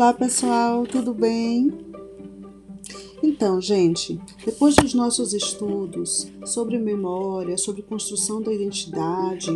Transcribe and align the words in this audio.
Olá 0.00 0.14
pessoal, 0.14 0.86
tudo 0.86 1.12
bem? 1.12 1.70
Então, 3.22 3.60
gente, 3.60 4.18
depois 4.46 4.74
dos 4.74 4.94
nossos 4.94 5.34
estudos 5.34 6.26
sobre 6.42 6.78
memória, 6.78 7.58
sobre 7.58 7.82
construção 7.82 8.40
da 8.40 8.50
identidade, 8.50 9.50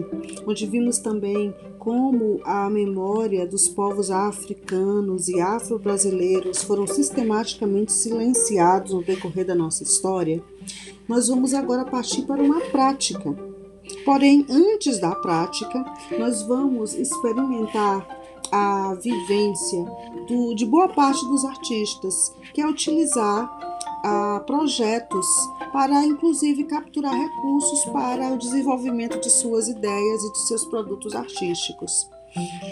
onde 0.46 0.66
vimos 0.66 0.98
também 0.98 1.54
como 1.78 2.42
a 2.44 2.68
memória 2.68 3.46
dos 3.46 3.68
povos 3.68 4.10
africanos 4.10 5.30
e 5.30 5.40
afro-brasileiros 5.40 6.62
foram 6.62 6.86
sistematicamente 6.86 7.90
silenciados 7.92 8.92
no 8.92 9.02
decorrer 9.02 9.46
da 9.46 9.54
nossa 9.54 9.82
história, 9.82 10.44
nós 11.08 11.26
vamos 11.26 11.54
agora 11.54 11.86
partir 11.86 12.26
para 12.26 12.42
uma 12.42 12.60
prática. 12.60 13.34
Porém, 14.04 14.44
antes 14.50 15.00
da 15.00 15.14
prática, 15.14 15.82
nós 16.18 16.42
vamos 16.42 16.92
experimentar 16.92 18.23
a 18.50 18.94
vivência 18.94 19.84
do, 20.28 20.54
de 20.54 20.64
boa 20.64 20.88
parte 20.88 21.24
dos 21.26 21.44
artistas, 21.44 22.34
que 22.52 22.60
é 22.60 22.66
utilizar 22.66 23.50
ah, 24.04 24.42
projetos 24.46 25.26
para, 25.72 26.04
inclusive, 26.04 26.64
capturar 26.64 27.14
recursos 27.14 27.84
para 27.86 28.32
o 28.32 28.38
desenvolvimento 28.38 29.18
de 29.20 29.30
suas 29.30 29.68
ideias 29.68 30.22
e 30.22 30.32
de 30.32 30.46
seus 30.46 30.64
produtos 30.66 31.14
artísticos. 31.14 32.08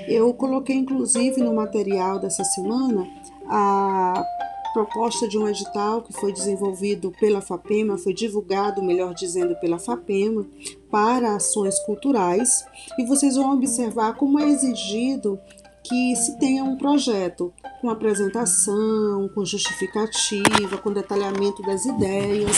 Eu 0.07 0.33
coloquei, 0.35 0.77
inclusive, 0.77 1.41
no 1.41 1.55
material 1.55 2.19
dessa 2.19 2.45
semana 2.45 3.09
a 3.49 4.25
proposta 4.73 5.29
de 5.29 5.39
um 5.39 5.49
edital 5.49 6.03
que 6.03 6.13
foi 6.13 6.33
desenvolvido 6.33 7.13
pela 7.21 7.41
FAPEMA, 7.41 7.99
foi 7.99 8.15
divulgado, 8.15 8.83
melhor 8.83 9.15
dizendo, 9.15 9.55
pela 9.57 9.79
FAPEMA, 9.79 10.47
para 10.91 11.37
ações 11.37 11.79
culturais, 11.81 12.65
e 12.99 13.05
vocês 13.05 13.37
vão 13.37 13.53
observar 13.55 14.15
como 14.15 14.39
é 14.39 14.49
exigido 14.49 15.39
que 15.83 16.15
se 16.17 16.39
tenha 16.39 16.63
um 16.63 16.77
projeto 16.77 17.53
com 17.81 17.91
apresentação, 17.91 19.29
com 19.35 19.45
justificativa, 19.45 20.79
com 20.79 20.93
detalhamento 20.93 21.63
das 21.63 21.85
ideias. 21.85 22.57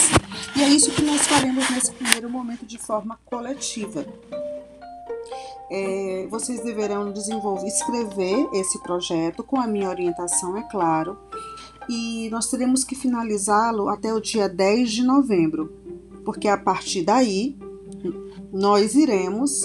E 0.56 0.62
é 0.62 0.68
isso 0.68 0.90
que 0.92 1.02
nós 1.02 1.26
faremos 1.26 1.68
nesse 1.70 1.92
primeiro 1.92 2.28
momento 2.28 2.66
de 2.66 2.78
forma 2.78 3.18
coletiva. 3.24 4.04
É, 5.70 6.26
vocês 6.30 6.62
deverão 6.62 7.10
desenvolver, 7.10 7.66
escrever 7.66 8.48
esse 8.52 8.78
projeto 8.82 9.42
com 9.42 9.58
a 9.58 9.66
minha 9.66 9.88
orientação, 9.88 10.56
é 10.56 10.62
claro, 10.62 11.18
e 11.88 12.28
nós 12.30 12.48
teremos 12.48 12.84
que 12.84 12.94
finalizá-lo 12.94 13.88
até 13.88 14.12
o 14.12 14.20
dia 14.20 14.48
10 14.48 14.92
de 14.92 15.02
novembro, 15.02 15.72
porque 16.24 16.48
a 16.48 16.56
partir 16.56 17.02
daí 17.02 17.58
nós 18.52 18.94
iremos 18.94 19.62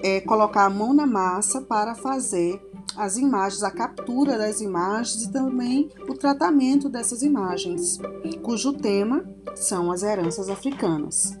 é, 0.00 0.20
colocar 0.20 0.64
a 0.64 0.70
mão 0.70 0.92
na 0.92 1.06
massa 1.06 1.60
para 1.60 1.94
fazer 1.94 2.60
as 2.96 3.16
imagens, 3.16 3.62
a 3.62 3.70
captura 3.70 4.38
das 4.38 4.60
imagens 4.60 5.24
e 5.24 5.32
também 5.32 5.90
o 6.08 6.14
tratamento 6.14 6.88
dessas 6.88 7.22
imagens, 7.22 7.98
cujo 8.42 8.72
tema 8.72 9.24
são 9.54 9.90
as 9.90 10.02
heranças 10.02 10.48
africanas. 10.48 11.38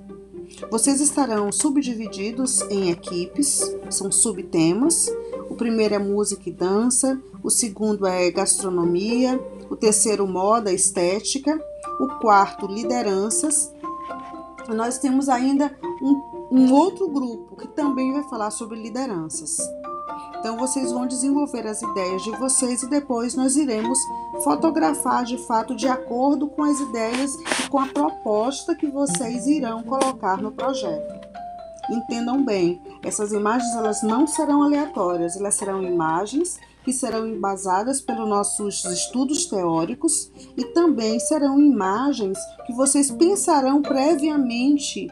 Vocês 0.70 1.00
estarão 1.00 1.50
subdivididos 1.50 2.60
em 2.62 2.90
equipes, 2.90 3.74
são 3.90 4.12
subtemas. 4.12 5.10
O 5.48 5.54
primeiro 5.54 5.94
é 5.94 5.98
música 5.98 6.48
e 6.48 6.52
dança, 6.52 7.20
o 7.42 7.50
segundo 7.50 8.06
é 8.06 8.30
gastronomia, 8.30 9.40
o 9.70 9.76
terceiro 9.76 10.26
moda 10.26 10.72
estética, 10.72 11.58
o 12.00 12.06
quarto 12.20 12.66
lideranças. 12.66 13.72
Nós 14.68 14.98
temos 14.98 15.28
ainda 15.28 15.76
um, 16.00 16.48
um 16.50 16.72
outro 16.72 17.08
grupo 17.08 17.56
que 17.56 17.68
também 17.68 18.12
vai 18.12 18.22
falar 18.24 18.50
sobre 18.50 18.80
lideranças. 18.80 19.58
Então 20.42 20.56
vocês 20.56 20.90
vão 20.90 21.06
desenvolver 21.06 21.64
as 21.68 21.80
ideias 21.82 22.20
de 22.20 22.32
vocês 22.32 22.82
e 22.82 22.90
depois 22.90 23.36
nós 23.36 23.54
iremos 23.54 23.96
fotografar 24.42 25.24
de 25.24 25.38
fato 25.46 25.72
de 25.72 25.86
acordo 25.86 26.48
com 26.48 26.64
as 26.64 26.80
ideias 26.80 27.32
e 27.64 27.68
com 27.68 27.78
a 27.78 27.86
proposta 27.86 28.74
que 28.74 28.88
vocês 28.88 29.46
irão 29.46 29.84
colocar 29.84 30.42
no 30.42 30.50
projeto. 30.50 31.28
Entendam 31.88 32.44
bem, 32.44 32.82
essas 33.04 33.30
imagens 33.30 33.72
elas 33.76 34.02
não 34.02 34.26
serão 34.26 34.64
aleatórias, 34.64 35.36
elas 35.36 35.54
serão 35.54 35.80
imagens 35.80 36.58
que 36.82 36.92
serão 36.92 37.24
embasadas 37.24 38.00
pelos 38.00 38.28
nossos 38.28 38.84
estudos 38.84 39.46
teóricos 39.46 40.28
e 40.56 40.64
também 40.72 41.20
serão 41.20 41.60
imagens 41.60 42.36
que 42.66 42.72
vocês 42.72 43.12
pensarão 43.12 43.80
previamente 43.80 45.06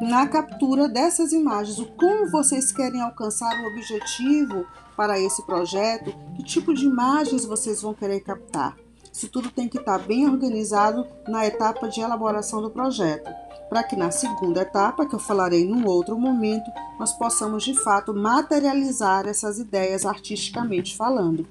na 0.00 0.26
captura 0.26 0.88
dessas 0.88 1.32
imagens, 1.32 1.78
o 1.78 1.86
como 1.92 2.30
vocês 2.30 2.72
querem 2.72 3.00
alcançar 3.00 3.50
o 3.60 3.66
objetivo 3.68 4.66
para 4.96 5.18
esse 5.18 5.44
projeto, 5.46 6.14
que 6.36 6.42
tipo 6.42 6.74
de 6.74 6.84
imagens 6.84 7.44
vocês 7.44 7.80
vão 7.82 7.94
querer 7.94 8.20
captar. 8.20 8.76
Isso 9.12 9.28
tudo 9.28 9.50
tem 9.50 9.68
que 9.68 9.78
estar 9.78 9.98
bem 9.98 10.28
organizado 10.28 11.06
na 11.28 11.46
etapa 11.46 11.88
de 11.88 12.00
elaboração 12.00 12.60
do 12.60 12.70
projeto, 12.70 13.30
para 13.68 13.84
que 13.84 13.94
na 13.94 14.10
segunda 14.10 14.62
etapa, 14.62 15.06
que 15.06 15.14
eu 15.14 15.20
falarei 15.20 15.64
num 15.64 15.86
outro 15.86 16.18
momento, 16.18 16.70
nós 16.98 17.12
possamos 17.12 17.62
de 17.62 17.74
fato 17.74 18.12
materializar 18.12 19.26
essas 19.26 19.58
ideias 19.58 20.04
artisticamente 20.04 20.96
falando. 20.96 21.46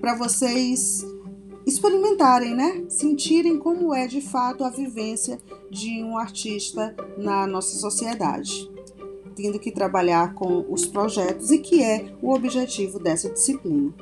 Para 0.00 0.14
vocês 0.14 1.04
experimentarem, 1.68 2.54
né? 2.54 2.84
Sentirem 2.88 3.58
como 3.58 3.94
é 3.94 4.06
de 4.06 4.20
fato 4.20 4.64
a 4.64 4.70
vivência 4.70 5.38
de 5.70 6.02
um 6.02 6.16
artista 6.16 6.96
na 7.16 7.46
nossa 7.46 7.76
sociedade, 7.76 8.70
tendo 9.36 9.58
que 9.58 9.70
trabalhar 9.70 10.34
com 10.34 10.64
os 10.68 10.86
projetos 10.86 11.50
e 11.50 11.58
que 11.58 11.82
é 11.82 12.06
o 12.22 12.32
objetivo 12.32 12.98
dessa 12.98 13.28
disciplina. 13.28 13.92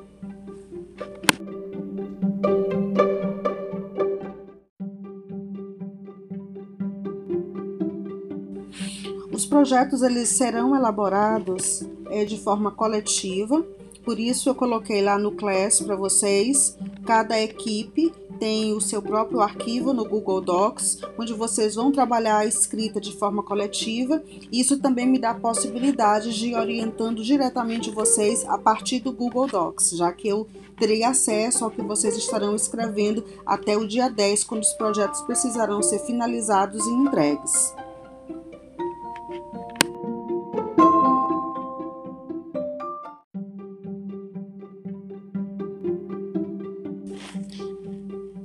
Os 9.32 9.44
projetos 9.44 10.02
eles 10.02 10.28
serão 10.30 10.74
elaborados 10.74 11.84
é, 12.10 12.24
de 12.24 12.38
forma 12.38 12.70
coletiva 12.70 13.66
por 14.06 14.20
isso 14.20 14.48
eu 14.48 14.54
coloquei 14.54 15.02
lá 15.02 15.18
no 15.18 15.32
Class 15.32 15.80
para 15.80 15.96
vocês. 15.96 16.78
Cada 17.06 17.40
equipe 17.40 18.12
tem 18.40 18.72
o 18.72 18.80
seu 18.80 19.00
próprio 19.00 19.40
arquivo 19.40 19.92
no 19.92 20.04
Google 20.04 20.40
Docs, 20.40 21.02
onde 21.16 21.32
vocês 21.32 21.76
vão 21.76 21.92
trabalhar 21.92 22.38
a 22.38 22.46
escrita 22.46 23.00
de 23.00 23.16
forma 23.16 23.44
coletiva. 23.44 24.20
Isso 24.50 24.80
também 24.80 25.06
me 25.06 25.16
dá 25.16 25.30
a 25.30 25.34
possibilidade 25.38 26.36
de 26.36 26.48
ir 26.48 26.56
orientando 26.56 27.22
diretamente 27.22 27.92
vocês 27.92 28.44
a 28.48 28.58
partir 28.58 28.98
do 28.98 29.12
Google 29.12 29.46
Docs, 29.46 29.90
já 29.90 30.12
que 30.12 30.26
eu 30.26 30.48
terei 30.76 31.04
acesso 31.04 31.64
ao 31.64 31.70
que 31.70 31.80
vocês 31.80 32.16
estarão 32.16 32.56
escrevendo 32.56 33.24
até 33.46 33.76
o 33.76 33.86
dia 33.86 34.08
10, 34.08 34.42
quando 34.42 34.62
os 34.62 34.72
projetos 34.72 35.22
precisarão 35.22 35.80
ser 35.82 36.00
finalizados 36.00 36.84
e 36.84 36.90
entregues. 36.90 37.72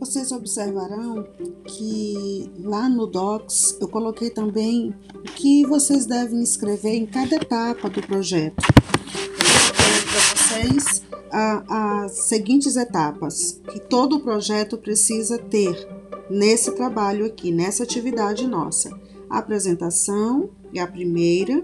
Vocês 0.01 0.31
observarão 0.31 1.23
que 1.63 2.51
lá 2.63 2.89
no 2.89 3.06
Docs 3.06 3.78
eu 3.79 3.88
coloquei 3.88 4.31
também 4.31 4.95
o 5.13 5.22
que 5.22 5.63
vocês 5.67 6.07
devem 6.07 6.41
escrever 6.41 6.95
em 6.95 7.06
cada 7.06 7.35
etapa 7.35 7.88
do 7.88 8.01
projeto. 8.01 8.56
Para 8.66 10.35
vocês 10.35 11.03
as 11.31 12.13
seguintes 12.13 12.75
etapas 12.78 13.61
que 13.72 13.79
todo 13.79 14.16
o 14.16 14.22
projeto 14.22 14.75
precisa 14.75 15.38
ter 15.38 15.88
nesse 16.31 16.72
trabalho 16.72 17.23
aqui, 17.23 17.51
nessa 17.51 17.84
atividade 17.84 18.47
nossa. 18.47 18.90
A 19.29 19.38
apresentação 19.38 20.50
é 20.73 20.79
a 20.79 20.88
primeira, 20.88 21.61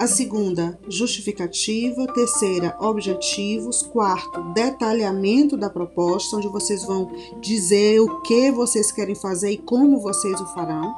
a 0.00 0.06
segunda, 0.06 0.78
justificativa. 0.88 2.06
Terceira, 2.14 2.74
objetivos. 2.80 3.82
Quarto, 3.82 4.40
detalhamento 4.54 5.58
da 5.58 5.68
proposta, 5.68 6.38
onde 6.38 6.48
vocês 6.48 6.82
vão 6.84 7.12
dizer 7.38 8.00
o 8.00 8.22
que 8.22 8.50
vocês 8.50 8.90
querem 8.90 9.14
fazer 9.14 9.50
e 9.50 9.58
como 9.58 10.00
vocês 10.00 10.40
o 10.40 10.46
farão. 10.54 10.94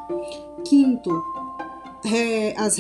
Quinto, 0.65 1.11
as 2.57 2.77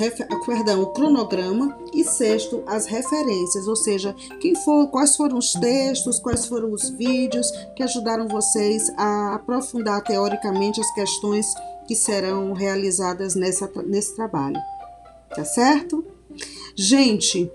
perdão, 0.46 0.82
o 0.82 0.92
cronograma 0.92 1.76
e 1.92 2.04
sexto 2.04 2.62
as 2.66 2.86
referências, 2.86 3.66
ou 3.66 3.76
seja, 3.76 4.14
quem 4.40 4.54
for, 4.54 4.86
quais 4.88 5.16
foram 5.16 5.38
os 5.38 5.52
textos, 5.52 6.20
quais 6.20 6.46
foram 6.46 6.72
os 6.72 6.88
vídeos 6.90 7.50
que 7.74 7.82
ajudaram 7.82 8.28
vocês 8.28 8.90
a 8.96 9.34
aprofundar 9.34 10.02
teoricamente 10.02 10.80
as 10.80 10.94
questões 10.94 11.46
que 11.86 11.96
serão 11.96 12.52
realizadas 12.52 13.34
nessa, 13.34 13.68
nesse 13.84 14.14
trabalho. 14.14 14.60
Tá 15.34 15.44
certo? 15.44 16.04
Gente, 16.76 17.50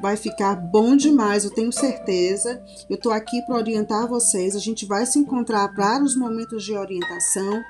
vai 0.00 0.16
ficar 0.16 0.54
bom 0.54 0.96
demais, 0.96 1.44
eu 1.44 1.50
tenho 1.50 1.72
certeza. 1.72 2.62
Eu 2.88 2.96
estou 2.96 3.12
aqui 3.12 3.42
para 3.42 3.56
orientar 3.56 4.08
vocês. 4.08 4.54
A 4.56 4.60
gente 4.60 4.86
vai 4.86 5.06
se 5.06 5.18
encontrar 5.18 5.74
para 5.74 6.02
os 6.02 6.16
momentos 6.16 6.64
de 6.64 6.74
orientação 6.74 7.62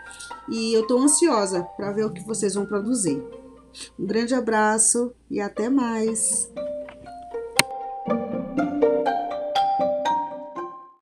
e 0.49 0.73
eu 0.73 0.83
estou 0.83 1.01
ansiosa 1.01 1.63
para 1.77 1.93
ver 1.93 2.05
o 2.05 2.13
que 2.13 2.25
vocês 2.25 2.55
vão 2.55 2.67
produzir. 2.67 3.23
Um 3.99 4.07
grande 4.07 4.35
abraço 4.35 5.13
e 5.31 5.41
até 5.41 5.69
mais! 5.69 6.51